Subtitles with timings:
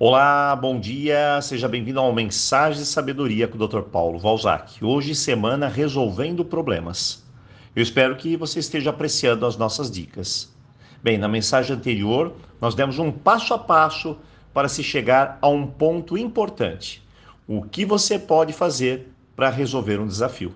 [0.00, 3.80] Olá, bom dia, seja bem-vindo ao Mensagem de Sabedoria com o Dr.
[3.80, 4.84] Paulo Valzac.
[4.84, 7.24] Hoje, semana Resolvendo Problemas.
[7.74, 10.54] Eu espero que você esteja apreciando as nossas dicas.
[11.02, 14.16] Bem, na mensagem anterior, nós demos um passo a passo
[14.54, 17.04] para se chegar a um ponto importante.
[17.44, 20.54] O que você pode fazer para resolver um desafio?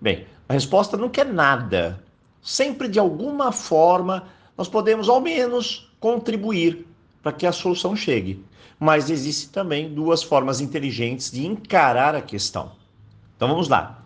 [0.00, 2.00] Bem, a resposta não quer nada.
[2.40, 6.86] Sempre de alguma forma nós podemos ao menos contribuir
[7.26, 8.44] para que a solução chegue.
[8.78, 12.70] Mas existem também duas formas inteligentes de encarar a questão.
[13.36, 14.00] Então vamos lá.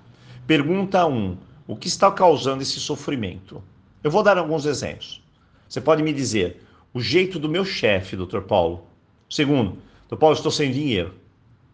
[0.46, 1.14] Pergunta 1.
[1.14, 3.62] Um, o que está causando esse sofrimento?
[4.02, 5.22] Eu vou dar alguns exemplos.
[5.68, 6.62] Você pode me dizer
[6.94, 8.86] o jeito do meu chefe, doutor Paulo.
[9.28, 9.76] Segundo,
[10.08, 11.14] doutor Paulo, estou sem dinheiro.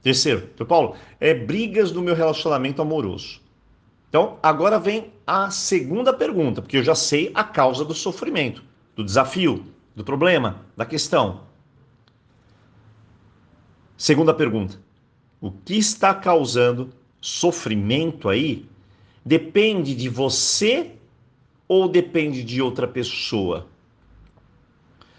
[0.03, 3.41] Terceiro, doutor Paulo, é brigas no meu relacionamento amoroso.
[4.09, 8.65] Então, agora vem a segunda pergunta, porque eu já sei a causa do sofrimento,
[8.97, 11.41] do desafio do problema, da questão.
[13.97, 14.79] Segunda pergunta:
[15.41, 18.69] o que está causando sofrimento aí
[19.25, 20.93] depende de você
[21.67, 23.67] ou depende de outra pessoa?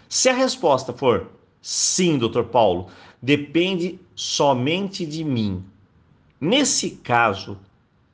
[0.08, 1.28] Se a resposta for
[1.60, 2.88] sim, doutor Paulo,
[3.20, 5.62] depende somente de mim.
[6.40, 7.58] Nesse caso,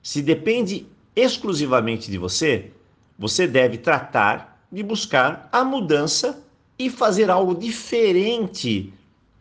[0.03, 2.73] se depende exclusivamente de você,
[3.19, 6.43] você deve tratar de buscar a mudança
[6.79, 8.93] e fazer algo diferente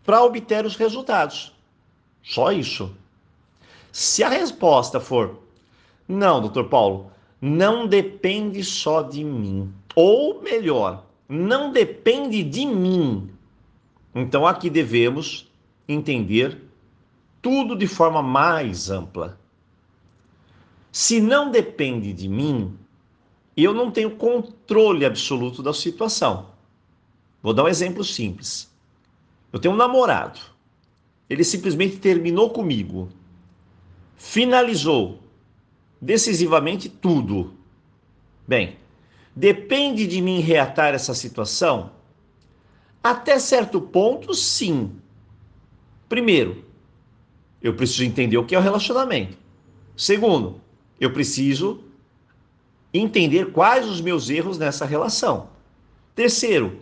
[0.03, 1.53] para obter os resultados.
[2.23, 2.95] Só isso.
[3.91, 5.43] Se a resposta for
[6.07, 13.29] não, doutor Paulo, não depende só de mim, ou melhor, não depende de mim.
[14.13, 15.49] Então aqui devemos
[15.87, 16.61] entender
[17.41, 19.39] tudo de forma mais ampla.
[20.91, 22.77] Se não depende de mim,
[23.57, 26.52] eu não tenho controle absoluto da situação.
[27.43, 28.73] Vou dar um exemplo simples.
[29.51, 30.39] Eu tenho um namorado.
[31.29, 33.09] Ele simplesmente terminou comigo.
[34.15, 35.19] Finalizou
[36.01, 37.53] decisivamente tudo.
[38.47, 38.77] Bem,
[39.35, 41.91] depende de mim reatar essa situação?
[43.03, 44.95] Até certo ponto, sim.
[46.07, 46.63] Primeiro,
[47.61, 49.37] eu preciso entender o que é o relacionamento.
[49.97, 50.61] Segundo,
[50.99, 51.83] eu preciso
[52.93, 55.49] entender quais os meus erros nessa relação.
[56.15, 56.79] Terceiro,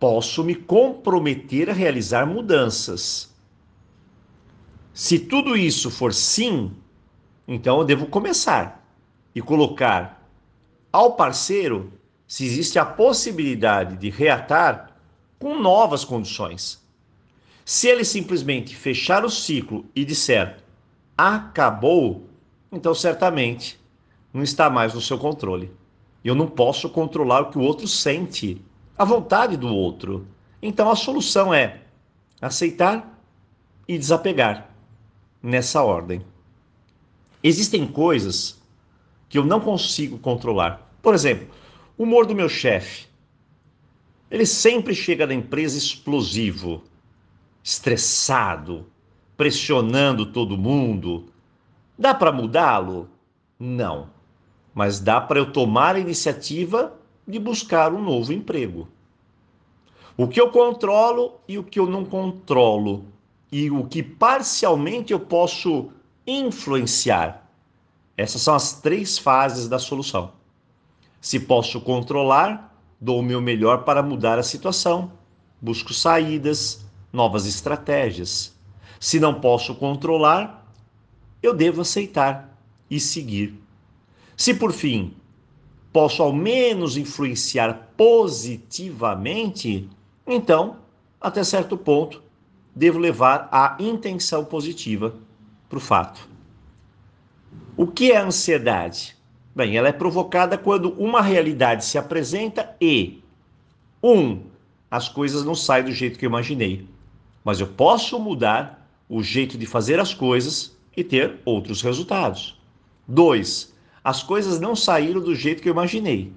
[0.00, 3.30] posso me comprometer a realizar mudanças.
[4.94, 6.72] Se tudo isso for sim,
[7.46, 8.82] então eu devo começar
[9.34, 10.26] e colocar
[10.90, 11.92] ao parceiro
[12.26, 14.96] se existe a possibilidade de reatar
[15.38, 16.82] com novas condições.
[17.64, 20.58] Se ele simplesmente fechar o ciclo e disser
[21.16, 22.26] acabou,
[22.72, 23.78] então certamente
[24.32, 25.70] não está mais no seu controle.
[26.24, 28.64] Eu não posso controlar o que o outro sente
[29.00, 30.26] a vontade do outro.
[30.60, 31.80] Então a solução é
[32.38, 33.18] aceitar
[33.88, 34.68] e desapegar
[35.42, 36.22] nessa ordem.
[37.42, 38.60] Existem coisas
[39.26, 40.86] que eu não consigo controlar.
[41.00, 41.48] Por exemplo,
[41.96, 43.06] o humor do meu chefe.
[44.30, 46.84] Ele sempre chega na empresa explosivo,
[47.64, 48.86] estressado,
[49.34, 51.32] pressionando todo mundo.
[51.98, 53.08] Dá para mudá-lo?
[53.58, 54.10] Não.
[54.74, 58.88] Mas dá para eu tomar a iniciativa de buscar um novo emprego.
[60.16, 63.04] O que eu controlo e o que eu não controlo,
[63.50, 65.90] e o que parcialmente eu posso
[66.26, 67.48] influenciar.
[68.16, 70.32] Essas são as três fases da solução.
[71.20, 75.12] Se posso controlar, dou o meu melhor para mudar a situação,
[75.60, 78.54] busco saídas, novas estratégias.
[78.98, 80.70] Se não posso controlar,
[81.42, 82.56] eu devo aceitar
[82.90, 83.58] e seguir.
[84.36, 85.14] Se por fim
[85.92, 89.88] posso ao menos influenciar positivamente,
[90.26, 90.76] então,
[91.20, 92.22] até certo ponto,
[92.74, 95.14] devo levar a intenção positiva
[95.68, 96.28] para o fato.
[97.76, 99.16] O que é a ansiedade?
[99.54, 103.22] Bem, ela é provocada quando uma realidade se apresenta e,
[104.02, 104.42] um,
[104.90, 106.86] as coisas não saem do jeito que eu imaginei,
[107.44, 112.60] mas eu posso mudar o jeito de fazer as coisas e ter outros resultados.
[113.06, 116.32] Dois, as coisas não saíram do jeito que eu imaginei,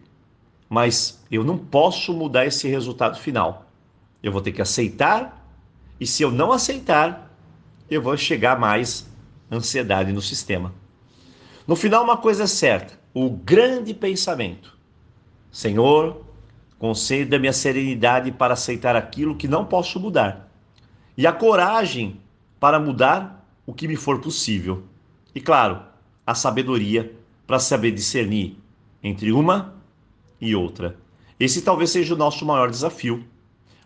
[0.69, 3.69] mas eu não posso mudar esse resultado final.
[4.21, 5.45] Eu vou ter que aceitar,
[6.00, 7.31] e se eu não aceitar,
[7.89, 9.10] eu vou chegar mais
[9.51, 10.74] ansiedade no sistema.
[11.68, 14.77] No final, uma coisa é certa: o grande pensamento.
[15.51, 16.25] Senhor,
[16.80, 20.50] conceda-me a serenidade para aceitar aquilo que não posso mudar,
[21.15, 22.19] e a coragem
[22.60, 24.83] para mudar o que me for possível.
[25.33, 25.81] E claro,
[26.25, 27.13] a sabedoria
[27.45, 28.57] para saber discernir
[29.01, 29.75] entre uma
[30.39, 30.97] e outra.
[31.39, 33.25] Esse talvez seja o nosso maior desafio.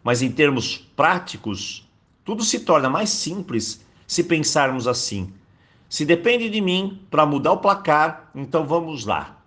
[0.04, 1.88] Mas em termos práticos,
[2.27, 5.31] Tudo se torna mais simples se pensarmos assim.
[5.88, 9.42] Se depende de mim para mudar o placar, então vamos lá.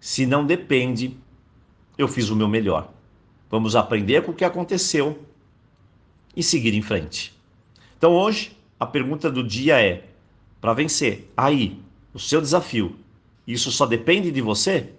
[0.00, 1.16] Se não depende,
[1.96, 2.92] eu fiz o meu melhor.
[3.48, 5.24] Vamos aprender com o que aconteceu
[6.34, 7.32] e seguir em frente.
[7.96, 10.08] Então hoje, a pergunta do dia é:
[10.60, 11.80] para vencer aí
[12.12, 12.96] o seu desafio,
[13.46, 14.92] isso só depende de você?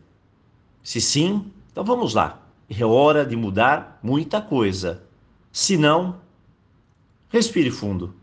[0.83, 2.41] Se sim, então vamos lá.
[2.69, 5.03] É hora de mudar muita coisa.
[5.51, 6.19] Se não,
[7.29, 8.13] respire fundo,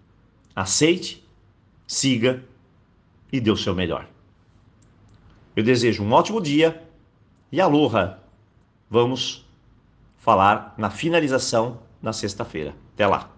[0.54, 1.26] aceite,
[1.86, 2.44] siga
[3.32, 4.08] e dê o seu melhor.
[5.56, 6.82] Eu desejo um ótimo dia
[7.50, 8.18] e aloha!
[8.88, 9.46] Vamos
[10.18, 12.74] falar na finalização na sexta-feira.
[12.94, 13.32] Até lá!